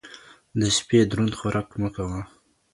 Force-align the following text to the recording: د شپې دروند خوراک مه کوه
د 0.59 0.61
شپې 0.77 0.99
دروند 1.09 1.31
خوراک 1.39 1.69
مه 1.81 1.89
کوه 1.95 2.21